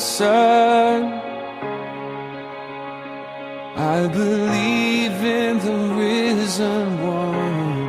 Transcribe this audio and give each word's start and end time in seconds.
Son. 0.00 1.12
I 3.76 4.08
believe 4.08 5.22
in 5.22 5.58
the 5.58 5.76
risen 5.94 7.02
one. 7.02 7.88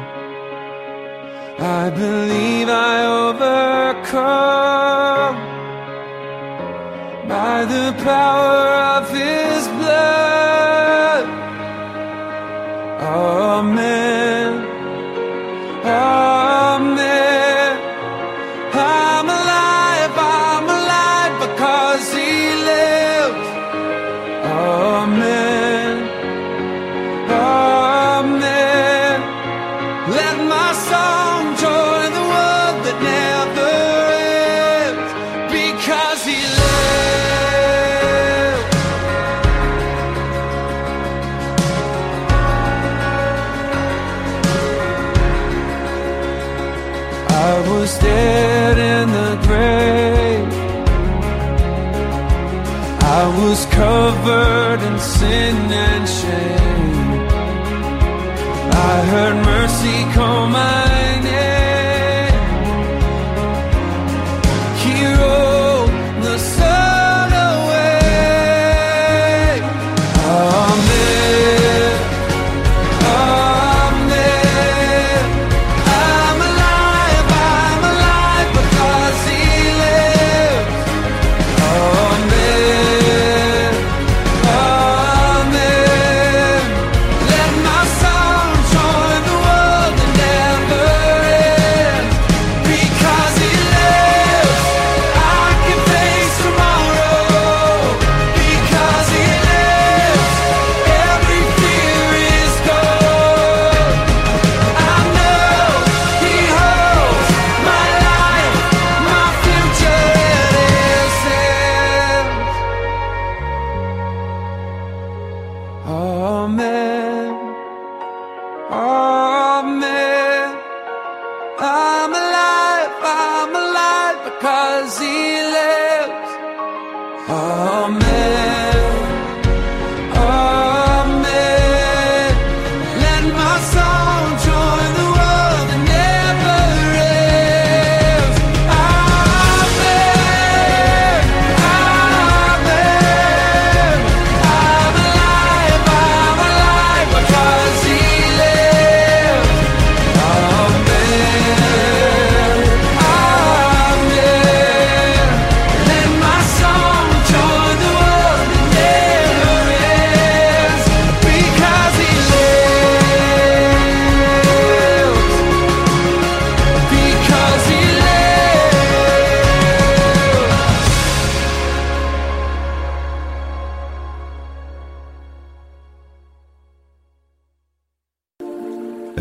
I 1.58 1.90
believe 1.90 2.68
I 2.68 3.06
overcome 3.28 4.18
by 7.30 7.64
the 7.64 7.94
power 8.04 8.61
I 47.62 47.70
was 47.70 47.96
dead 48.00 48.78
in 48.80 49.08
the 49.20 49.34
grave. 49.46 50.54
I 53.20 53.24
was 53.40 53.66
covered 53.68 54.82
in 54.82 54.98
sin 54.98 55.58
and 55.88 56.10
shame. 56.10 57.20
I 58.90 59.06
heard 59.12 59.46
mercy 59.46 60.00
call 60.16 60.48
my 60.48 60.91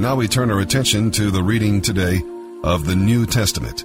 And 0.01 0.07
now 0.07 0.17
we 0.17 0.29
turn 0.29 0.51
our 0.51 0.61
attention 0.61 1.11
to 1.11 1.31
the 1.31 1.43
reading 1.43 1.83
today 1.83 2.23
of 2.65 2.87
the 2.87 2.97
New 2.97 3.27
Testament. 3.27 3.85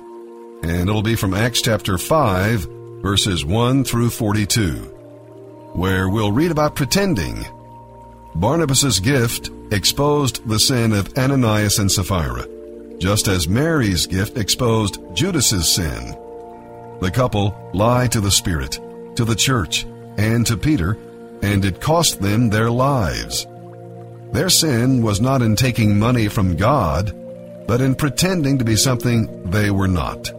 And 0.63 0.87
it'll 0.87 1.01
be 1.01 1.17
from 1.17 1.33
Acts 1.33 1.61
chapter 1.61 1.97
5, 1.97 2.61
verses 3.01 3.43
1 3.43 3.83
through 3.83 4.11
42, 4.11 4.75
where 5.73 6.07
we'll 6.07 6.31
read 6.31 6.51
about 6.51 6.73
pretending. 6.73 7.45
Barnabas' 8.33 9.01
gift 9.01 9.51
exposed 9.71 10.47
the 10.47 10.57
sin 10.57 10.93
of 10.93 11.17
Ananias 11.17 11.79
and 11.79 11.91
Sapphira, 11.91 12.47
just 12.97 13.27
as 13.27 13.49
Mary's 13.49 14.07
gift 14.07 14.37
exposed 14.37 15.01
Judas's 15.13 15.67
sin. 15.67 16.15
The 17.01 17.11
couple 17.13 17.53
lied 17.73 18.13
to 18.13 18.21
the 18.21 18.31
Spirit, 18.31 18.79
to 19.17 19.25
the 19.25 19.35
church, 19.35 19.85
and 20.15 20.47
to 20.47 20.55
Peter, 20.55 20.97
and 21.41 21.65
it 21.65 21.81
cost 21.81 22.21
them 22.21 22.49
their 22.49 22.71
lives. 22.71 23.45
Their 24.31 24.50
sin 24.50 25.02
was 25.02 25.22
not 25.22 25.41
in 25.41 25.56
taking 25.56 25.97
money 25.97 26.28
from 26.28 26.58
God, 26.58 27.16
but 27.68 27.81
in 27.81 27.96
pretending 27.96 28.59
to 28.59 28.66
be 28.66 28.75
something 28.75 29.50
they 29.50 29.72
were 29.72 29.88
not. 29.88 30.30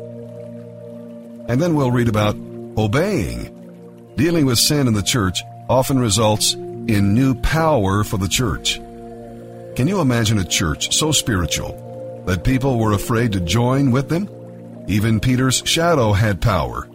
And 1.48 1.60
then 1.60 1.76
we'll 1.76 1.90
read 1.90 2.08
about 2.08 2.36
obeying. 2.76 3.52
Dealing 4.16 4.46
with 4.46 4.58
sin 4.58 4.86
in 4.86 4.94
the 4.94 5.02
church 5.02 5.40
often 5.68 5.98
results 5.98 6.54
in 6.54 7.14
new 7.14 7.34
power 7.34 8.04
for 8.04 8.16
the 8.16 8.28
church. 8.28 8.76
Can 9.76 9.88
you 9.88 10.00
imagine 10.00 10.38
a 10.38 10.44
church 10.44 10.94
so 10.94 11.12
spiritual 11.12 12.22
that 12.26 12.44
people 12.44 12.78
were 12.78 12.92
afraid 12.92 13.32
to 13.32 13.40
join 13.40 13.90
with 13.90 14.08
them? 14.08 14.28
Even 14.88 15.20
Peter's 15.20 15.62
shadow 15.64 16.12
had 16.12 16.40
power. 16.40 16.88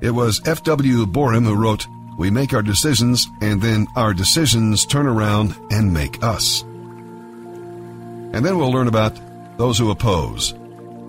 It 0.00 0.10
was 0.10 0.40
F.W. 0.46 1.06
Boreham 1.06 1.44
who 1.44 1.54
wrote, 1.54 1.86
We 2.18 2.30
make 2.30 2.52
our 2.52 2.62
decisions, 2.62 3.26
and 3.40 3.60
then 3.60 3.86
our 3.96 4.14
decisions 4.14 4.84
turn 4.86 5.06
around 5.06 5.56
and 5.70 5.92
make 5.92 6.22
us. 6.22 6.62
And 6.62 8.44
then 8.44 8.58
we'll 8.58 8.72
learn 8.72 8.88
about 8.88 9.18
those 9.58 9.78
who 9.78 9.90
oppose. 9.90 10.54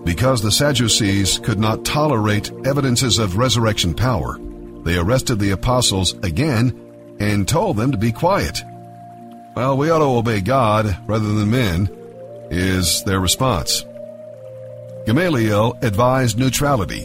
Because 0.04 0.42
the 0.42 0.52
Sadducees 0.52 1.38
could 1.38 1.58
not 1.58 1.84
tolerate 1.84 2.52
evidences 2.66 3.18
of 3.18 3.36
resurrection 3.36 3.94
power, 3.94 4.38
they 4.84 4.98
arrested 4.98 5.38
the 5.38 5.52
apostles 5.52 6.12
again 6.22 6.78
and 7.18 7.48
told 7.48 7.76
them 7.76 7.92
to 7.92 7.98
be 7.98 8.12
quiet. 8.12 8.62
Well, 9.56 9.76
we 9.76 9.90
ought 9.90 10.00
to 10.00 10.04
obey 10.04 10.40
God 10.40 10.98
rather 11.06 11.32
than 11.32 11.50
men, 11.50 11.88
is 12.50 13.02
their 13.04 13.20
response. 13.20 13.84
Gamaliel 15.06 15.78
advised 15.82 16.38
neutrality, 16.38 17.04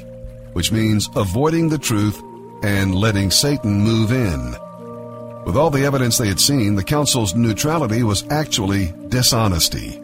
which 0.53 0.71
means 0.71 1.09
avoiding 1.15 1.69
the 1.69 1.77
truth 1.77 2.21
and 2.63 2.95
letting 2.95 3.31
Satan 3.31 3.81
move 3.81 4.11
in. 4.11 4.55
With 5.45 5.57
all 5.57 5.69
the 5.69 5.85
evidence 5.85 6.17
they 6.17 6.27
had 6.27 6.39
seen, 6.39 6.75
the 6.75 6.83
council's 6.83 7.33
neutrality 7.33 8.03
was 8.03 8.25
actually 8.29 8.93
dishonesty. 9.07 10.01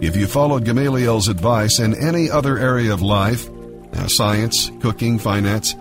If 0.00 0.16
you 0.16 0.26
followed 0.26 0.64
Gamaliel's 0.64 1.28
advice 1.28 1.78
in 1.78 1.94
any 1.94 2.30
other 2.30 2.58
area 2.58 2.92
of 2.92 3.02
life, 3.02 3.48
uh, 3.94 4.06
science, 4.08 4.70
cooking, 4.80 5.18
finance, 5.18 5.74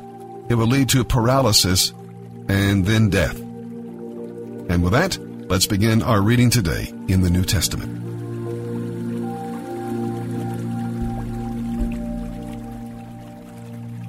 it 0.50 0.56
would 0.56 0.70
lead 0.70 0.90
to 0.90 1.04
paralysis 1.04 1.94
and 2.48 2.86
then 2.86 3.10
death. 3.10 3.38
And 3.40 4.84
with 4.84 4.94
that, 4.94 5.18
let's 5.50 5.68
begin 5.68 6.02
our 6.02 6.22
reading 6.22 6.50
today 6.50 6.88
in 7.08 7.22
the 7.22 7.30
New 7.30 7.44
Testament. 7.44 8.02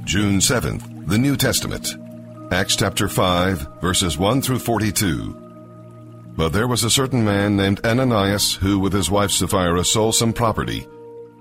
June 0.05 0.39
7th, 0.39 0.94
The 1.07 1.19
New 1.19 1.37
Testament, 1.37 1.87
Acts 2.51 2.77
chapter 2.77 3.09
5, 3.09 3.81
verses 3.83 4.17
1 4.17 4.41
through 4.41 4.59
42. 4.59 5.35
But 6.35 6.49
there 6.55 6.67
was 6.67 6.83
a 6.83 6.89
certain 6.91 7.23
man 7.23 7.59
named 7.59 7.85
Ananias 7.85 8.55
who, 8.55 8.79
with 8.79 8.95
his 8.95 9.11
wife 9.11 9.31
Sapphira, 9.31 9.85
sold 9.85 10.15
some 10.15 10.33
property. 10.33 10.87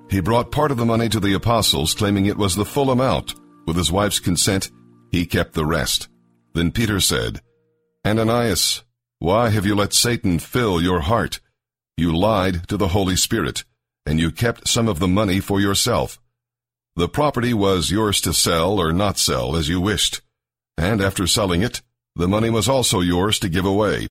He 0.09 0.19
brought 0.19 0.51
part 0.51 0.71
of 0.71 0.77
the 0.77 0.85
money 0.85 1.07
to 1.07 1.21
the 1.21 1.33
apostles, 1.33 1.93
claiming 1.93 2.25
it 2.25 2.37
was 2.37 2.57
the 2.57 2.65
full 2.65 2.91
amount. 2.91 3.35
With 3.65 3.77
his 3.77 3.89
wife's 3.89 4.19
consent, 4.19 4.69
he 5.11 5.25
kept 5.25 5.53
the 5.53 5.65
rest. 5.65 6.09
Then 6.53 6.71
Peter 6.73 6.99
said, 6.99 7.39
Ananias, 8.05 8.83
why 9.19 9.47
have 9.47 9.65
you 9.65 9.75
let 9.75 9.93
Satan 9.93 10.39
fill 10.39 10.81
your 10.81 10.99
heart? 10.99 11.39
You 11.95 12.13
lied 12.13 12.67
to 12.67 12.75
the 12.75 12.89
Holy 12.89 13.15
Spirit, 13.15 13.63
and 14.05 14.19
you 14.19 14.29
kept 14.29 14.67
some 14.67 14.89
of 14.89 14.99
the 14.99 15.07
money 15.07 15.39
for 15.39 15.61
yourself. 15.61 16.19
The 16.95 17.09
property 17.09 17.53
was 17.53 17.89
yours 17.89 18.21
to 18.21 18.33
sell 18.33 18.79
or 18.79 18.93
not 18.93 19.17
sell 19.17 19.55
as 19.55 19.67
you 19.67 19.81
wished, 19.81 20.21
and 20.77 21.01
after 21.01 21.25
selling 21.25 21.63
it, 21.63 21.81
the 22.15 22.27
money 22.27 22.51
was 22.51 22.69
also 22.69 22.99
yours 22.99 23.39
to 23.39 23.49
give 23.49 23.65
away. 23.65 24.07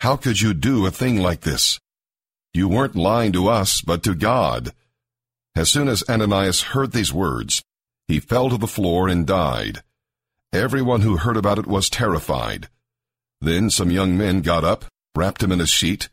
How 0.00 0.16
could 0.16 0.40
you 0.40 0.54
do 0.54 0.86
a 0.86 0.90
thing 0.90 1.20
like 1.20 1.40
this? 1.40 1.78
You 2.54 2.66
weren't 2.68 2.96
lying 2.96 3.32
to 3.32 3.48
us, 3.48 3.82
but 3.82 4.02
to 4.04 4.14
God. 4.14 4.72
As 5.54 5.70
soon 5.70 5.88
as 5.88 6.02
Ananias 6.08 6.62
heard 6.72 6.92
these 6.92 7.12
words, 7.12 7.62
he 8.06 8.20
fell 8.20 8.48
to 8.48 8.56
the 8.56 8.66
floor 8.66 9.08
and 9.08 9.26
died. 9.26 9.82
Everyone 10.50 11.02
who 11.02 11.18
heard 11.18 11.36
about 11.36 11.58
it 11.58 11.66
was 11.66 11.90
terrified. 11.90 12.68
Then 13.42 13.68
some 13.68 13.90
young 13.90 14.16
men 14.16 14.40
got 14.40 14.64
up, 14.64 14.86
wrapped 15.14 15.42
him 15.42 15.52
in 15.52 15.60
a 15.60 15.66
sheet, 15.66 16.08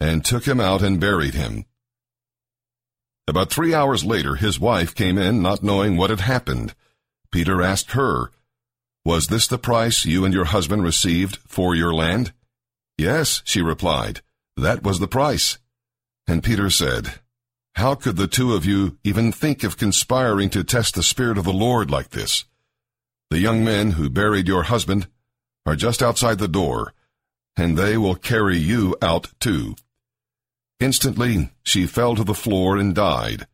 and 0.00 0.24
took 0.24 0.48
him 0.48 0.58
out 0.58 0.80
and 0.80 0.98
buried 0.98 1.34
him. 1.34 1.66
About 3.26 3.50
three 3.50 3.72
hours 3.72 4.04
later, 4.04 4.34
his 4.34 4.60
wife 4.60 4.94
came 4.94 5.16
in 5.16 5.40
not 5.40 5.62
knowing 5.62 5.96
what 5.96 6.10
had 6.10 6.20
happened. 6.20 6.74
Peter 7.30 7.62
asked 7.62 7.92
her, 7.92 8.30
Was 9.04 9.28
this 9.28 9.46
the 9.46 9.58
price 9.58 10.04
you 10.04 10.24
and 10.24 10.34
your 10.34 10.44
husband 10.44 10.84
received 10.84 11.36
for 11.46 11.74
your 11.74 11.94
land? 11.94 12.32
Yes, 12.98 13.42
she 13.44 13.62
replied, 13.62 14.20
that 14.56 14.82
was 14.82 14.98
the 14.98 15.08
price. 15.08 15.58
And 16.26 16.44
Peter 16.44 16.70
said, 16.70 17.20
How 17.74 17.94
could 17.94 18.16
the 18.16 18.28
two 18.28 18.54
of 18.54 18.64
you 18.64 18.98
even 19.02 19.32
think 19.32 19.64
of 19.64 19.76
conspiring 19.76 20.50
to 20.50 20.62
test 20.62 20.94
the 20.94 21.02
Spirit 21.02 21.38
of 21.38 21.44
the 21.44 21.52
Lord 21.52 21.90
like 21.90 22.10
this? 22.10 22.44
The 23.30 23.40
young 23.40 23.64
men 23.64 23.92
who 23.92 24.08
buried 24.10 24.46
your 24.46 24.64
husband 24.64 25.08
are 25.66 25.76
just 25.76 26.02
outside 26.02 26.38
the 26.38 26.46
door, 26.46 26.92
and 27.56 27.76
they 27.76 27.96
will 27.96 28.14
carry 28.14 28.58
you 28.58 28.96
out 29.02 29.32
too. 29.40 29.74
Instantly, 30.84 31.50
she 31.62 31.86
fell 31.86 32.14
to 32.14 32.24
the 32.24 32.34
floor 32.34 32.76
and 32.76 32.94
died. 32.94 33.46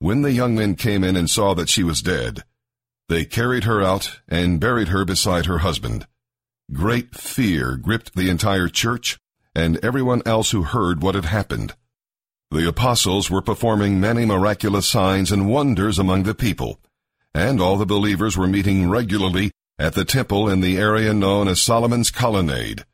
When 0.00 0.22
the 0.22 0.32
young 0.32 0.56
men 0.56 0.74
came 0.74 1.04
in 1.04 1.14
and 1.14 1.30
saw 1.30 1.54
that 1.54 1.68
she 1.68 1.84
was 1.84 2.02
dead, 2.02 2.42
they 3.08 3.24
carried 3.24 3.62
her 3.62 3.80
out 3.80 4.18
and 4.26 4.58
buried 4.58 4.88
her 4.88 5.04
beside 5.04 5.46
her 5.46 5.58
husband. 5.58 6.08
Great 6.72 7.14
fear 7.14 7.76
gripped 7.76 8.16
the 8.16 8.28
entire 8.28 8.66
church 8.66 9.20
and 9.54 9.78
everyone 9.84 10.20
else 10.26 10.50
who 10.50 10.64
heard 10.64 11.00
what 11.00 11.14
had 11.14 11.26
happened. 11.26 11.76
The 12.50 12.66
apostles 12.66 13.30
were 13.30 13.40
performing 13.40 14.00
many 14.00 14.26
miraculous 14.26 14.88
signs 14.88 15.30
and 15.30 15.48
wonders 15.48 15.96
among 15.96 16.24
the 16.24 16.34
people, 16.34 16.80
and 17.32 17.60
all 17.60 17.76
the 17.76 17.86
believers 17.86 18.36
were 18.36 18.48
meeting 18.48 18.90
regularly 18.90 19.52
at 19.78 19.94
the 19.94 20.04
temple 20.04 20.48
in 20.48 20.60
the 20.60 20.76
area 20.76 21.14
known 21.14 21.46
as 21.46 21.62
Solomon's 21.62 22.10
Colonnade. 22.10 22.84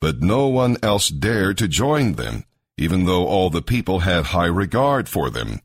But 0.00 0.22
no 0.22 0.48
one 0.48 0.76
else 0.82 1.08
dared 1.08 1.56
to 1.58 1.68
join 1.68 2.14
them 2.14 2.42
even 2.78 3.04
though 3.04 3.26
all 3.26 3.50
the 3.50 3.62
people 3.62 4.00
had 4.00 4.26
high 4.26 4.46
regard 4.46 5.08
for 5.08 5.30
them. 5.30 5.60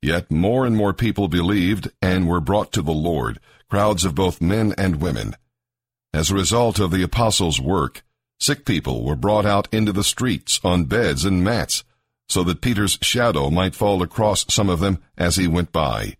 Yet 0.00 0.30
more 0.30 0.66
and 0.66 0.76
more 0.76 0.92
people 0.92 1.28
believed 1.28 1.90
and 2.00 2.28
were 2.28 2.40
brought 2.40 2.72
to 2.72 2.82
the 2.82 2.92
Lord, 2.92 3.38
crowds 3.70 4.04
of 4.04 4.14
both 4.14 4.40
men 4.40 4.74
and 4.76 5.00
women. 5.00 5.36
As 6.12 6.30
a 6.30 6.34
result 6.34 6.78
of 6.78 6.90
the 6.90 7.02
apostles' 7.02 7.60
work, 7.60 8.02
sick 8.40 8.64
people 8.64 9.04
were 9.04 9.16
brought 9.16 9.46
out 9.46 9.68
into 9.72 9.92
the 9.92 10.04
streets 10.04 10.60
on 10.64 10.84
beds 10.84 11.24
and 11.24 11.42
mats, 11.42 11.84
so 12.28 12.42
that 12.44 12.60
Peter's 12.60 12.98
shadow 13.00 13.50
might 13.50 13.74
fall 13.74 14.02
across 14.02 14.44
some 14.52 14.68
of 14.68 14.80
them 14.80 15.02
as 15.16 15.36
he 15.36 15.46
went 15.46 15.72
by. 15.72 16.16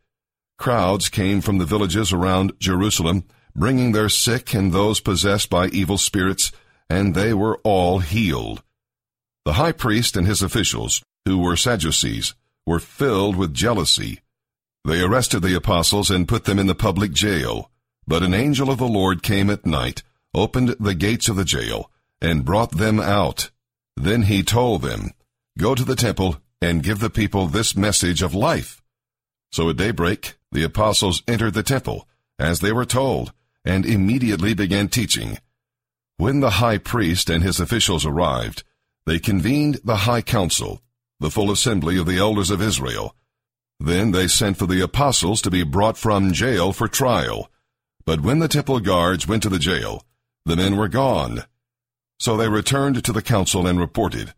Crowds 0.59 1.09
came 1.09 1.41
from 1.41 1.59
the 1.59 1.67
villages 1.67 2.13
around 2.13 2.53
Jerusalem, 2.59 3.25
bringing 3.55 3.93
their 3.93 4.09
sick 4.09 4.55
and 4.55 4.73
those 4.73 5.01
possessed 5.01 5.51
by 5.51 5.67
evil 5.69 5.99
spirits, 5.99 6.53
and 6.89 7.15
they 7.15 7.35
were 7.35 7.59
all 7.65 7.99
healed. 7.99 8.63
The 9.45 9.55
high 9.55 9.73
priest 9.73 10.17
and 10.17 10.27
his 10.27 10.41
officials, 10.41 11.03
who 11.25 11.39
were 11.39 11.57
Sadducees, 11.57 12.35
were 12.65 12.79
filled 12.79 13.37
with 13.37 13.53
jealousy. 13.53 14.21
They 14.85 15.01
arrested 15.01 15.41
the 15.41 15.57
apostles 15.57 16.11
and 16.11 16.29
put 16.29 16.45
them 16.45 16.59
in 16.59 16.69
the 16.69 16.75
public 16.75 17.13
jail. 17.13 17.71
But 18.07 18.23
an 18.23 18.35
angel 18.35 18.71
of 18.71 18.79
the 18.79 18.87
Lord 18.87 19.23
came 19.23 19.51
at 19.51 19.67
night, 19.67 20.03
opened 20.35 20.77
the 20.79 20.95
gates 20.95 21.29
of 21.29 21.37
the 21.37 21.45
jail, 21.45 21.91
and 22.21 22.45
brought 22.45 22.73
them 22.73 23.01
out. 23.01 23.51
Then 23.97 24.23
he 24.23 24.43
told 24.43 24.83
them, 24.83 25.11
Go 25.59 25.75
to 25.75 25.85
the 25.85 25.97
temple 25.97 26.39
and 26.61 26.83
give 26.83 27.01
the 27.01 27.11
people 27.11 27.47
this 27.47 27.77
message 27.77 28.23
of 28.23 28.35
life. 28.35 28.81
So 29.51 29.69
at 29.69 29.77
daybreak, 29.77 30.37
the 30.53 30.63
apostles 30.63 31.23
entered 31.27 31.55
the 31.55 31.63
temple, 31.63 32.09
as 32.39 32.61
they 32.61 32.73
were 32.73 32.85
told, 32.85 33.33
and 33.65 33.85
immediately 33.85 34.55
began 34.55 34.89
teaching. 34.89 35.39
When 36.17 36.41
the 36.41 36.51
high 36.51 36.79
priest 36.79 37.29
and 37.29 37.43
his 37.43 37.61
officials 37.61 38.07
arrived, 38.07 38.63
they 39.07 39.19
convened 39.19 39.81
the 39.85 39.99
high 39.99 40.23
council, 40.23 40.81
the 41.21 41.31
full 41.31 41.51
assembly 41.51 41.99
of 41.99 42.07
the 42.07 42.19
elders 42.19 42.51
of 42.51 42.63
Israel. 42.63 43.15
Then 43.81 44.13
they 44.13 44.29
sent 44.29 44.59
for 44.59 44.67
the 44.67 44.81
apostles 44.81 45.43
to 45.43 45.51
be 45.51 45.65
brought 45.65 45.97
from 45.97 46.33
jail 46.33 46.73
for 46.73 46.87
trial. 46.87 47.51
But 48.05 48.21
when 48.21 48.39
the 48.39 48.49
temple 48.49 48.81
guards 48.81 49.27
went 49.27 49.43
to 49.43 49.49
the 49.49 49.59
jail, 49.59 50.05
the 50.45 50.57
men 50.57 50.77
were 50.77 50.89
gone. 50.89 51.45
So 52.19 52.37
they 52.37 52.49
returned 52.49 53.05
to 53.05 53.13
the 53.13 53.23
council 53.23 53.67
and 53.67 53.81
reported. 53.81 54.35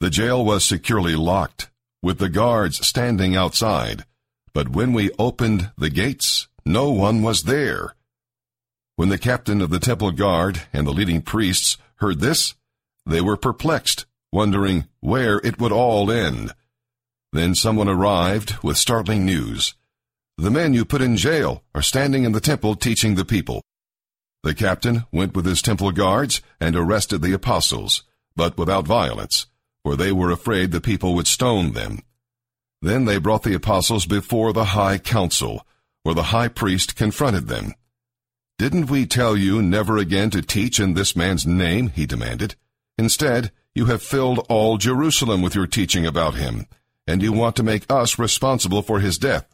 The 0.00 0.10
jail 0.10 0.44
was 0.44 0.64
securely 0.64 1.16
locked, 1.16 1.70
with 2.02 2.18
the 2.18 2.28
guards 2.28 2.86
standing 2.86 3.34
outside. 3.34 4.04
But 4.52 4.70
when 4.70 4.92
we 4.92 5.10
opened 5.18 5.70
the 5.78 5.90
gates, 5.90 6.48
no 6.66 6.90
one 6.90 7.22
was 7.22 7.44
there. 7.44 7.94
When 8.96 9.08
the 9.08 9.18
captain 9.18 9.60
of 9.62 9.70
the 9.70 9.78
temple 9.78 10.10
guard 10.10 10.62
and 10.72 10.86
the 10.86 10.92
leading 10.92 11.22
priests 11.22 11.78
heard 11.96 12.20
this, 12.20 12.54
they 13.06 13.20
were 13.20 13.36
perplexed, 13.36 14.04
wondering 14.32 14.86
where 15.00 15.38
it 15.38 15.60
would 15.60 15.72
all 15.72 16.10
end. 16.10 16.52
Then 17.32 17.54
someone 17.54 17.88
arrived 17.88 18.56
with 18.62 18.76
startling 18.76 19.24
news. 19.24 19.74
The 20.36 20.50
men 20.50 20.74
you 20.74 20.84
put 20.84 21.00
in 21.00 21.16
jail 21.16 21.62
are 21.74 21.82
standing 21.82 22.24
in 22.24 22.32
the 22.32 22.40
temple 22.40 22.74
teaching 22.74 23.14
the 23.14 23.24
people. 23.24 23.62
The 24.42 24.54
captain 24.54 25.04
went 25.12 25.34
with 25.34 25.46
his 25.46 25.62
temple 25.62 25.92
guards 25.92 26.42
and 26.60 26.76
arrested 26.76 27.22
the 27.22 27.32
apostles, 27.32 28.02
but 28.34 28.58
without 28.58 28.86
violence, 28.86 29.46
for 29.82 29.96
they 29.96 30.12
were 30.12 30.30
afraid 30.30 30.72
the 30.72 30.80
people 30.80 31.14
would 31.14 31.26
stone 31.26 31.72
them. 31.72 32.00
Then 32.82 33.06
they 33.06 33.18
brought 33.18 33.44
the 33.44 33.54
apostles 33.54 34.04
before 34.04 34.52
the 34.52 34.66
high 34.66 34.98
council, 34.98 35.66
where 36.02 36.14
the 36.14 36.24
high 36.34 36.48
priest 36.48 36.96
confronted 36.96 37.48
them. 37.48 37.74
Didn't 38.58 38.90
we 38.90 39.06
tell 39.06 39.36
you 39.36 39.62
never 39.62 39.96
again 39.96 40.30
to 40.30 40.42
teach 40.42 40.78
in 40.78 40.94
this 40.94 41.16
man's 41.16 41.46
name? 41.46 41.88
he 41.88 42.06
demanded. 42.06 42.56
Instead, 42.98 43.52
you 43.74 43.86
have 43.86 44.02
filled 44.02 44.44
all 44.48 44.78
Jerusalem 44.78 45.42
with 45.42 45.54
your 45.54 45.66
teaching 45.66 46.06
about 46.06 46.34
him, 46.34 46.66
and 47.06 47.22
you 47.22 47.32
want 47.32 47.56
to 47.56 47.62
make 47.62 47.90
us 47.90 48.18
responsible 48.18 48.82
for 48.82 49.00
his 49.00 49.18
death. 49.18 49.46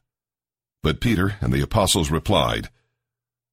But 0.83 1.01
Peter 1.01 1.37
and 1.41 1.53
the 1.53 1.63
apostles 1.63 2.11
replied, 2.11 2.69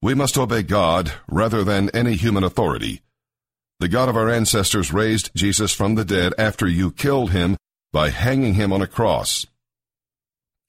We 0.01 0.13
must 0.13 0.37
obey 0.37 0.63
God 0.63 1.13
rather 1.27 1.63
than 1.63 1.89
any 1.89 2.15
human 2.15 2.43
authority. 2.43 3.01
The 3.79 3.87
God 3.87 4.09
of 4.09 4.17
our 4.17 4.29
ancestors 4.29 4.91
raised 4.91 5.31
Jesus 5.35 5.73
from 5.73 5.95
the 5.95 6.05
dead 6.05 6.33
after 6.37 6.67
you 6.67 6.91
killed 6.91 7.31
him 7.31 7.57
by 7.93 8.09
hanging 8.09 8.55
him 8.55 8.73
on 8.73 8.81
a 8.81 8.87
cross. 8.87 9.45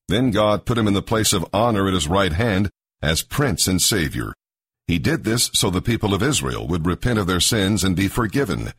Then 0.09 0.31
God 0.31 0.65
put 0.65 0.79
him 0.79 0.89
in 0.89 0.95
the 0.95 1.03
place 1.03 1.33
of 1.33 1.47
honor 1.53 1.89
at 1.89 1.95
his 1.95 2.09
right 2.09 2.33
hand 2.33 2.71
as 3.03 3.23
Prince 3.23 3.67
and 3.67 3.81
Savior. 3.81 4.33
He 4.87 4.99
did 4.99 5.25
this 5.25 5.51
so 5.55 5.71
the 5.71 5.83
people 5.83 6.15
of 6.15 6.23
Israel 6.23 6.67
would 6.67 6.87
repent 6.87 7.19
of 7.19 7.27
their 7.27 7.41
sins 7.41 7.85
and 7.85 7.95
be 7.95 8.09
forgiven. 8.09 8.73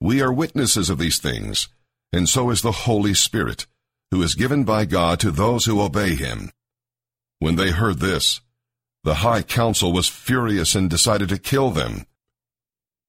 We 0.00 0.22
are 0.22 0.32
witnesses 0.32 0.88
of 0.88 0.98
these 0.98 1.18
things, 1.18 1.68
and 2.12 2.28
so 2.28 2.50
is 2.50 2.62
the 2.62 2.72
Holy 2.72 3.12
Spirit, 3.12 3.66
who 4.10 4.22
is 4.22 4.34
given 4.34 4.64
by 4.64 4.86
God 4.86 5.20
to 5.20 5.30
those 5.30 5.66
who 5.66 5.82
obey 5.82 6.14
him. 6.14 6.50
When 7.38 7.56
they 7.56 7.70
heard 7.70 7.98
this, 7.98 8.40
the 9.04 9.16
high 9.16 9.42
council 9.42 9.92
was 9.92 10.08
furious 10.08 10.74
and 10.74 10.88
decided 10.88 11.28
to 11.28 11.38
kill 11.38 11.70
them. 11.70 12.06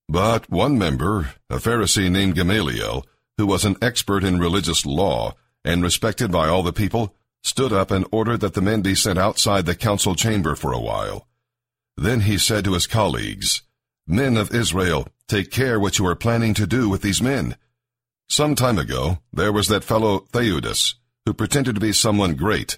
But 0.09 0.49
one 0.49 0.77
member, 0.77 1.35
a 1.49 1.57
Pharisee 1.57 2.11
named 2.11 2.35
Gamaliel, 2.35 3.05
who 3.37 3.47
was 3.47 3.63
an 3.63 3.77
expert 3.81 4.23
in 4.23 4.39
religious 4.39 4.85
law 4.85 5.35
and 5.63 5.81
respected 5.81 6.31
by 6.31 6.49
all 6.49 6.63
the 6.63 6.73
people, 6.73 7.15
stood 7.43 7.71
up 7.71 7.89
and 7.91 8.05
ordered 8.11 8.41
that 8.41 8.53
the 8.53 8.61
men 8.61 8.81
be 8.81 8.95
sent 8.95 9.17
outside 9.17 9.65
the 9.65 9.75
council 9.75 10.13
chamber 10.13 10.55
for 10.55 10.73
a 10.73 10.79
while. 10.79 11.27
Then 11.95 12.21
he 12.21 12.37
said 12.37 12.65
to 12.65 12.73
his 12.73 12.87
colleagues, 12.87 13.61
Men 14.11 14.35
of 14.35 14.53
Israel, 14.53 15.07
take 15.29 15.51
care 15.51 15.79
what 15.79 15.97
you 15.97 16.05
are 16.05 16.15
planning 16.15 16.53
to 16.55 16.67
do 16.67 16.89
with 16.89 17.01
these 17.01 17.21
men. 17.21 17.55
Some 18.27 18.55
time 18.55 18.77
ago, 18.77 19.19
there 19.31 19.53
was 19.53 19.69
that 19.69 19.85
fellow 19.85 20.27
Theudas, 20.33 20.95
who 21.25 21.33
pretended 21.33 21.75
to 21.75 21.81
be 21.81 21.93
someone 21.93 22.35
great. 22.35 22.77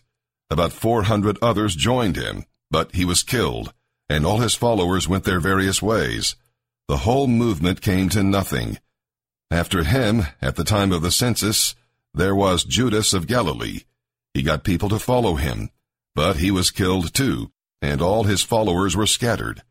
About 0.51 0.71
400 0.71 1.39
others 1.41 1.75
joined 1.75 2.17
him, 2.17 2.45
but 2.69 2.93
he 2.93 3.03
was 3.03 3.23
killed, 3.23 3.73
and 4.07 4.27
all 4.27 4.41
his 4.41 4.53
followers 4.53 5.07
went 5.07 5.23
their 5.23 5.39
various 5.39 5.81
ways. 5.81 6.35
The 6.87 6.97
whole 6.97 7.25
movement 7.25 7.81
came 7.81 8.09
to 8.09 8.21
nothing. 8.21 8.77
After 9.49 9.83
him, 9.83 10.27
at 10.39 10.55
the 10.55 10.63
time 10.63 10.91
of 10.91 11.01
the 11.01 11.09
census, 11.09 11.73
there 12.13 12.35
was 12.35 12.63
Judas 12.63 13.11
of 13.11 13.25
Galilee. 13.25 13.85
He 14.35 14.43
got 14.43 14.63
people 14.63 14.89
to 14.89 14.99
follow 14.99 15.33
him, 15.33 15.71
but 16.13 16.35
he 16.37 16.51
was 16.51 16.69
killed 16.69 17.11
too, 17.11 17.51
and 17.81 18.03
all 18.03 18.25
his 18.25 18.43
followers 18.43 18.95
were 18.95 19.07
scattered. 19.07 19.63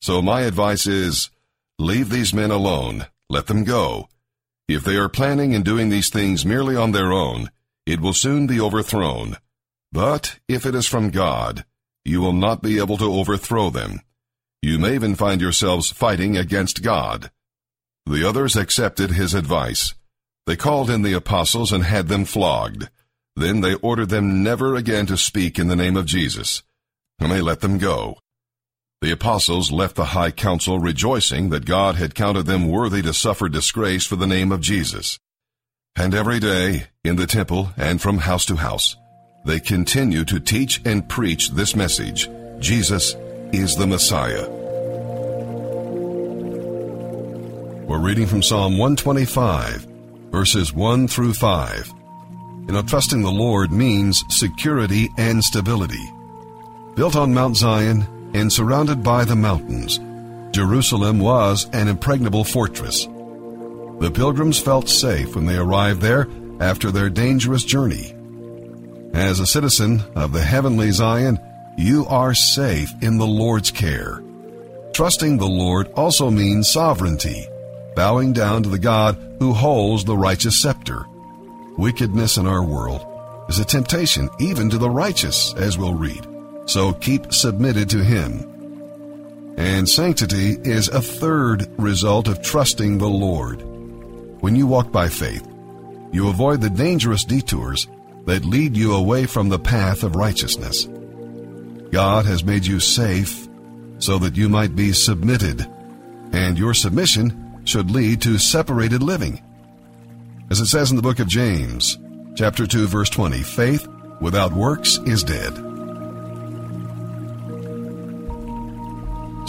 So 0.00 0.22
my 0.22 0.42
advice 0.42 0.86
is, 0.86 1.30
leave 1.78 2.10
these 2.10 2.34
men 2.34 2.50
alone, 2.50 3.06
let 3.28 3.46
them 3.46 3.64
go. 3.64 4.08
If 4.68 4.84
they 4.84 4.96
are 4.96 5.08
planning 5.08 5.54
and 5.54 5.64
doing 5.64 5.88
these 5.88 6.10
things 6.10 6.44
merely 6.44 6.76
on 6.76 6.92
their 6.92 7.12
own, 7.12 7.50
it 7.86 8.00
will 8.00 8.12
soon 8.12 8.46
be 8.46 8.60
overthrown. 8.60 9.36
But 9.92 10.38
if 10.48 10.66
it 10.66 10.74
is 10.74 10.88
from 10.88 11.10
God, 11.10 11.64
you 12.04 12.20
will 12.20 12.32
not 12.32 12.62
be 12.62 12.78
able 12.78 12.96
to 12.98 13.12
overthrow 13.12 13.70
them. 13.70 14.00
You 14.62 14.78
may 14.78 14.94
even 14.94 15.14
find 15.14 15.40
yourselves 15.40 15.90
fighting 15.90 16.36
against 16.36 16.82
God. 16.82 17.30
The 18.06 18.28
others 18.28 18.56
accepted 18.56 19.10
his 19.10 19.34
advice. 19.34 19.94
They 20.46 20.56
called 20.56 20.90
in 20.90 21.02
the 21.02 21.12
apostles 21.12 21.72
and 21.72 21.84
had 21.84 22.08
them 22.08 22.24
flogged. 22.24 22.88
Then 23.34 23.60
they 23.60 23.74
ordered 23.74 24.08
them 24.08 24.42
never 24.42 24.74
again 24.74 25.06
to 25.06 25.16
speak 25.16 25.58
in 25.58 25.68
the 25.68 25.76
name 25.76 25.96
of 25.96 26.06
Jesus, 26.06 26.62
and 27.18 27.30
they 27.30 27.40
let 27.40 27.60
them 27.60 27.78
go. 27.78 28.18
The 29.02 29.12
apostles 29.12 29.70
left 29.70 29.94
the 29.96 30.06
high 30.06 30.30
council 30.30 30.78
rejoicing 30.78 31.50
that 31.50 31.66
God 31.66 31.96
had 31.96 32.14
counted 32.14 32.44
them 32.44 32.66
worthy 32.66 33.02
to 33.02 33.12
suffer 33.12 33.46
disgrace 33.46 34.06
for 34.06 34.16
the 34.16 34.26
name 34.26 34.50
of 34.50 34.62
Jesus. 34.62 35.18
And 35.94 36.14
every 36.14 36.40
day, 36.40 36.84
in 37.04 37.16
the 37.16 37.26
temple 37.26 37.72
and 37.76 38.00
from 38.00 38.16
house 38.16 38.46
to 38.46 38.56
house, 38.56 38.96
they 39.44 39.60
continue 39.60 40.24
to 40.24 40.40
teach 40.40 40.80
and 40.86 41.06
preach 41.06 41.50
this 41.50 41.76
message 41.76 42.30
Jesus 42.58 43.14
is 43.52 43.76
the 43.76 43.86
Messiah. 43.86 44.48
We're 47.84 48.00
reading 48.00 48.26
from 48.26 48.42
Psalm 48.42 48.78
125, 48.78 49.86
verses 50.32 50.72
1 50.72 51.06
through 51.08 51.34
5. 51.34 51.92
You 52.66 52.72
know, 52.72 52.82
trusting 52.82 53.20
the 53.20 53.30
Lord 53.30 53.70
means 53.70 54.24
security 54.30 55.10
and 55.18 55.44
stability. 55.44 56.10
Built 56.94 57.14
on 57.14 57.34
Mount 57.34 57.58
Zion 57.58 58.06
and 58.36 58.52
surrounded 58.52 59.02
by 59.02 59.24
the 59.24 59.34
mountains, 59.34 59.98
Jerusalem 60.54 61.18
was 61.18 61.68
an 61.72 61.88
impregnable 61.88 62.44
fortress. 62.44 63.06
The 63.98 64.12
pilgrims 64.14 64.58
felt 64.58 64.90
safe 64.90 65.34
when 65.34 65.46
they 65.46 65.56
arrived 65.56 66.02
there 66.02 66.28
after 66.60 66.90
their 66.90 67.08
dangerous 67.08 67.64
journey. 67.64 68.14
As 69.14 69.40
a 69.40 69.46
citizen 69.46 70.02
of 70.14 70.32
the 70.32 70.42
heavenly 70.42 70.90
Zion, 70.90 71.40
you 71.78 72.04
are 72.08 72.34
safe 72.34 72.92
in 73.00 73.16
the 73.16 73.26
Lord's 73.26 73.70
care. 73.70 74.22
Trusting 74.92 75.38
the 75.38 75.46
Lord 75.46 75.90
also 75.94 76.30
means 76.30 76.70
sovereignty, 76.70 77.46
bowing 77.94 78.34
down 78.34 78.62
to 78.62 78.68
the 78.68 78.78
God 78.78 79.16
who 79.38 79.54
holds 79.54 80.04
the 80.04 80.16
righteous 80.16 80.60
scepter. 80.60 81.06
Wickedness 81.78 82.36
in 82.36 82.46
our 82.46 82.62
world 82.62 83.06
is 83.48 83.58
a 83.58 83.64
temptation 83.64 84.28
even 84.38 84.68
to 84.70 84.78
the 84.78 84.90
righteous, 84.90 85.54
as 85.54 85.78
we'll 85.78 85.94
read. 85.94 86.35
So 86.66 86.92
keep 86.92 87.32
submitted 87.32 87.88
to 87.90 88.04
Him. 88.04 89.54
And 89.56 89.88
sanctity 89.88 90.58
is 90.62 90.88
a 90.88 91.00
third 91.00 91.66
result 91.78 92.28
of 92.28 92.42
trusting 92.42 92.98
the 92.98 93.08
Lord. 93.08 93.62
When 94.42 94.54
you 94.54 94.66
walk 94.66 94.92
by 94.92 95.08
faith, 95.08 95.46
you 96.12 96.28
avoid 96.28 96.60
the 96.60 96.70
dangerous 96.70 97.24
detours 97.24 97.86
that 98.26 98.44
lead 98.44 98.76
you 98.76 98.94
away 98.94 99.26
from 99.26 99.48
the 99.48 99.58
path 99.58 100.02
of 100.02 100.16
righteousness. 100.16 100.88
God 101.90 102.26
has 102.26 102.44
made 102.44 102.66
you 102.66 102.80
safe 102.80 103.48
so 103.98 104.18
that 104.18 104.36
you 104.36 104.48
might 104.48 104.76
be 104.76 104.92
submitted, 104.92 105.66
and 106.32 106.58
your 106.58 106.74
submission 106.74 107.62
should 107.64 107.90
lead 107.90 108.20
to 108.22 108.38
separated 108.38 109.02
living. 109.02 109.42
As 110.50 110.60
it 110.60 110.66
says 110.66 110.90
in 110.90 110.96
the 110.96 111.02
book 111.02 111.18
of 111.18 111.28
James, 111.28 111.98
chapter 112.36 112.66
2 112.66 112.86
verse 112.86 113.08
20, 113.08 113.42
faith 113.42 113.88
without 114.20 114.52
works 114.52 114.98
is 115.06 115.24
dead. 115.24 115.75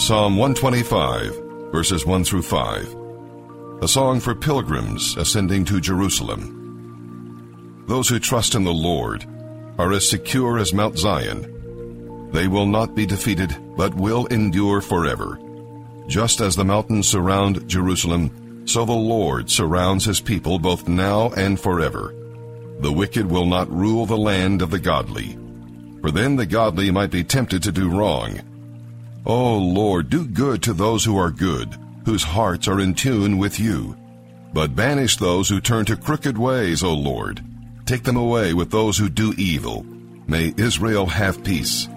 Psalm 0.08 0.38
125, 0.38 1.36
verses 1.74 2.06
1 2.06 2.24
through 2.24 2.42
5. 2.42 2.96
A 3.82 3.88
song 3.90 4.22
for 4.22 4.34
pilgrims 4.34 5.18
ascending 5.18 5.66
to 5.66 5.82
Jerusalem. 5.82 7.84
Those 7.90 8.08
who 8.08 8.18
trust 8.18 8.56
in 8.56 8.64
the 8.64 8.72
Lord 8.72 9.26
are 9.78 9.92
as 9.92 10.10
secure 10.10 10.60
as 10.60 10.74
Mount 10.74 10.98
Zion. 10.98 12.30
They 12.32 12.48
will 12.48 12.68
not 12.68 12.96
be 12.96 13.06
defeated, 13.06 13.58
but 13.76 13.96
will 13.96 14.28
endure 14.28 14.80
forever. 14.80 15.42
Just 16.08 16.40
as 16.40 16.56
the 16.56 16.64
mountains 16.64 17.10
surround 17.10 17.68
Jerusalem, 17.68 18.64
so 18.66 18.86
the 18.86 18.94
Lord 18.94 19.52
surrounds 19.52 20.06
his 20.06 20.22
people 20.22 20.58
both 20.58 20.88
now 20.88 21.32
and 21.32 21.60
forever. 21.60 22.16
The 22.80 22.94
wicked 22.94 23.30
will 23.30 23.46
not 23.46 23.70
rule 23.70 24.06
the 24.06 24.16
land 24.16 24.62
of 24.62 24.72
the 24.72 24.80
godly, 24.80 25.38
for 26.00 26.12
then 26.12 26.38
the 26.38 26.46
godly 26.46 26.92
might 26.92 27.12
be 27.12 27.26
tempted 27.26 27.62
to 27.64 27.74
do 27.74 27.90
wrong. 27.90 28.40
O 29.29 29.57
Lord, 29.57 30.10
do 30.10 30.25
good 30.25 30.63
to 30.63 30.74
those 30.74 31.03
who 31.03 31.17
are 31.17 31.31
good, 31.31 31.75
whose 32.05 32.24
hearts 32.24 32.65
are 32.65 32.79
in 32.79 32.93
tune 32.93 33.38
with 33.38 33.60
you. 33.60 33.98
But 34.53 34.74
banish 34.74 35.17
those 35.17 35.50
who 35.50 35.60
turn 35.60 35.84
to 35.88 35.98
crooked 35.98 36.38
ways, 36.38 36.81
O 36.81 36.93
Lord. 36.93 37.43
Take 37.86 38.03
them 38.03 38.15
away 38.15 38.53
with 38.53 38.72
those 38.72 38.98
who 38.98 39.10
do 39.10 39.34
evil. 39.38 39.86
May 40.27 40.53
Israel 40.55 41.07
have 41.07 41.43
peace. 41.43 41.89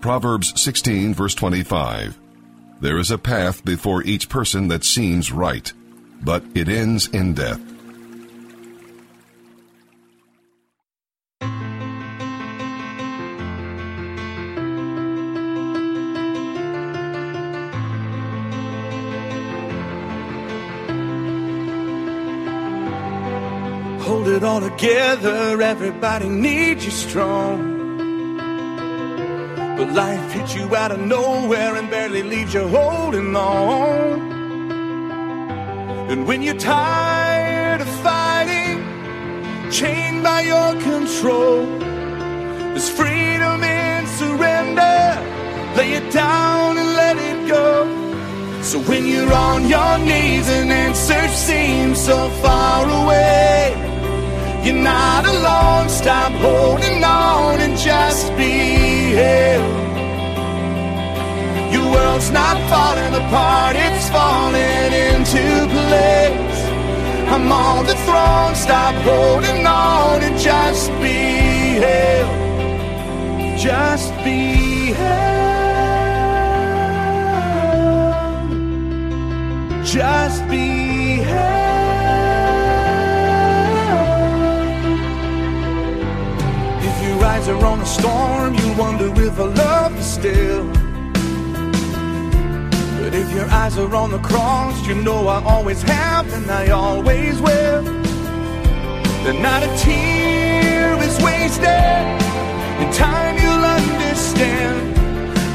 Proverbs 0.00 0.60
16, 0.60 1.14
verse 1.14 1.36
25. 1.36 2.18
There 2.80 2.98
is 2.98 3.12
a 3.12 3.16
path 3.16 3.64
before 3.64 4.02
each 4.02 4.28
person 4.28 4.66
that 4.66 4.82
seems 4.82 5.30
right, 5.30 5.72
but 6.24 6.42
it 6.56 6.68
ends 6.68 7.06
in 7.06 7.34
death. 7.34 7.73
It 24.34 24.42
all 24.42 24.60
together, 24.60 25.62
everybody 25.62 26.28
needs 26.28 26.84
you 26.84 26.90
strong. 26.90 27.56
But 29.76 29.92
life 29.92 30.32
hits 30.32 30.54
you 30.54 30.74
out 30.74 30.90
of 30.90 31.00
nowhere 31.00 31.76
and 31.76 31.88
barely 31.88 32.22
leaves 32.22 32.52
you 32.52 32.66
holding 32.66 33.36
on. 33.36 34.32
And 36.10 36.26
when 36.26 36.42
you're 36.42 36.58
tired 36.58 37.80
of 37.80 37.88
fighting, 38.02 38.82
chained 39.70 40.22
by 40.24 40.40
your 40.42 40.72
control, 40.82 41.66
there's 42.72 42.90
freedom 42.90 43.62
in 43.62 44.06
surrender. 44.18 44.98
Lay 45.76 45.92
it 45.94 46.12
down 46.12 46.76
and 46.76 46.88
let 46.94 47.16
it 47.16 47.48
go. 47.48 48.62
So 48.62 48.80
when 48.80 49.06
you're 49.06 49.32
on 49.32 49.68
your 49.68 49.98
knees 49.98 50.48
and 50.48 50.72
answers 50.72 51.32
seem 51.32 51.94
so 51.94 52.28
far 52.42 52.88
away, 53.02 53.83
you're 54.64 54.74
not 54.74 55.26
alone. 55.26 55.88
Stop 55.88 56.32
holding 56.32 57.04
on 57.04 57.60
and 57.60 57.76
just 57.78 58.34
be 58.36 59.12
held. 59.20 59.84
Your 61.72 61.86
world's 61.92 62.30
not 62.30 62.56
falling 62.70 63.14
apart, 63.14 63.76
it's 63.76 64.08
falling 64.08 64.92
into 65.08 65.44
place. 65.74 66.64
I'm 67.34 67.50
on 67.50 67.86
the 67.86 67.94
throne. 68.06 68.54
Stop 68.54 68.94
holding 69.02 69.66
on 69.66 70.22
and 70.22 70.38
just 70.38 70.90
be 71.02 71.18
held. 71.84 72.38
Just 73.58 74.12
be 74.24 74.92
held. 74.92 75.44
Just 79.84 80.48
be 80.48 80.83
on 87.64 87.80
a 87.80 87.86
storm, 87.86 88.54
you 88.54 88.72
wonder 88.74 89.08
if 89.22 89.38
I 89.38 89.44
love 89.44 89.96
you 89.96 90.02
still. 90.02 90.64
But 93.00 93.14
if 93.14 93.32
your 93.32 93.48
eyes 93.50 93.78
are 93.78 93.94
on 93.94 94.10
the 94.10 94.18
cross, 94.18 94.86
you 94.86 94.94
know 94.94 95.28
I 95.28 95.42
always 95.44 95.82
have 95.82 96.30
and 96.32 96.50
I 96.50 96.68
always 96.70 97.40
will. 97.40 97.82
That 99.24 99.38
not 99.40 99.62
a 99.62 99.70
tear 99.82 101.02
is 101.02 101.16
wasted. 101.22 102.04
In 102.82 102.92
time 102.92 103.36
you'll 103.42 103.66
understand. 103.80 104.98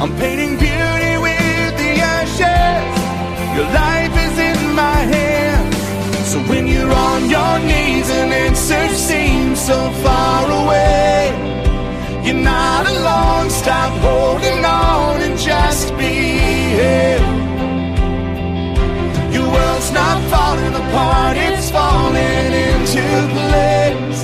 I'm 0.02 0.16
painting 0.18 0.58
beauty 0.58 1.14
with 1.28 1.72
the 1.82 1.92
ashes. 2.18 2.90
Your 3.56 3.70
life 3.86 4.16
is 4.26 4.36
in 4.50 4.74
my 4.74 5.00
hands. 5.16 5.76
So 6.32 6.40
when 6.50 6.66
you're 6.68 6.92
on 6.92 7.30
your 7.30 7.60
knees 7.60 8.10
and 8.10 8.34
answers 8.34 8.98
seem 8.98 9.56
so 9.56 9.92
far 10.04 10.46
away, 10.64 11.59
You're 12.30 12.44
not 12.44 12.86
alone. 12.86 13.50
Stop 13.50 13.92
holding 14.02 14.64
on 14.64 15.20
and 15.20 15.36
just 15.36 15.90
be 15.98 16.14
here. 16.78 17.18
Your 19.34 19.48
world's 19.56 19.92
not 19.92 20.18
falling 20.30 20.76
apart, 20.84 21.38
it's 21.38 21.72
falling 21.72 22.54
into 22.70 23.02
place. 23.34 24.22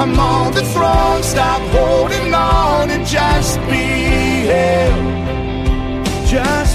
I'm 0.00 0.18
on 0.18 0.54
the 0.54 0.64
throne. 0.72 1.22
Stop 1.22 1.60
holding 1.76 2.32
on 2.32 2.88
and 2.88 3.04
just 3.04 3.60
be 3.68 3.84
here. 4.48 4.96
Just 6.32 6.65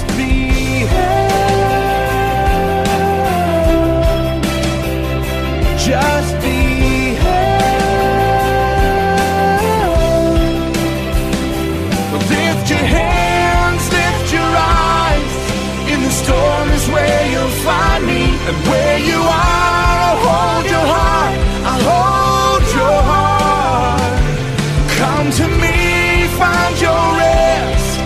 And 18.47 18.57
where 18.69 18.97
you 18.99 19.19
are, 19.19 19.97
I'll 20.07 20.21
hold 20.27 20.65
your 20.75 20.87
heart. 20.95 21.37
I'll 21.69 21.85
hold 21.93 22.63
your 22.79 22.99
heart. 23.11 24.21
Come 25.01 25.27
to 25.39 25.45
me, 25.63 25.77
find 26.41 26.75
your 26.87 27.05
rest 27.25 27.99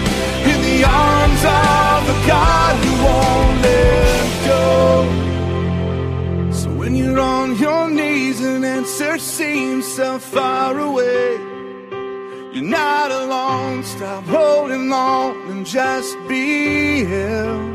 in 0.51 0.59
the 0.69 0.79
arms 0.83 1.43
of 1.63 1.97
the 2.09 2.17
God 2.27 2.73
who 2.83 2.91
won't 3.07 3.57
let 3.67 4.27
go. 4.51 4.65
So 6.51 6.67
when 6.79 6.95
you're 6.95 7.19
on 7.19 7.57
your 7.57 7.89
knees 7.89 8.41
and 8.41 8.65
answer 8.65 9.17
seems 9.17 9.85
so 9.87 10.19
far 10.19 10.77
away. 10.77 11.37
You're 12.53 12.63
not 12.63 13.11
alone. 13.11 13.83
Stop 13.83 14.23
holding 14.25 14.91
on 14.91 15.35
and 15.49 15.65
just 15.65 16.17
be 16.29 17.03
held. 17.03 17.74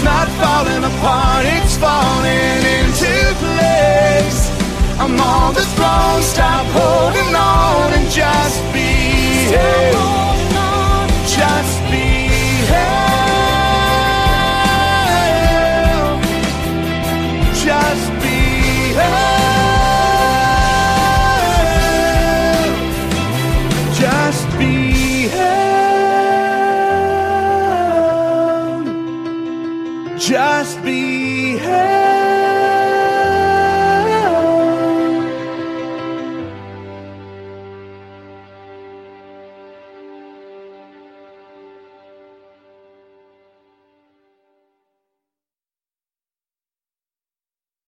World's 0.00 0.04
not 0.04 0.28
falling 0.40 0.84
apart, 0.84 1.44
it's 1.46 1.76
falling 1.76 2.64
into 2.78 3.34
place. 3.38 4.50
I'm 4.98 5.18
on 5.20 5.54
the 5.54 5.60
throne. 5.60 6.22
Stop 6.22 6.66
holding 6.66 7.34
on 7.34 7.92
and 7.92 8.10
just 8.10 8.62
be 8.72 10.19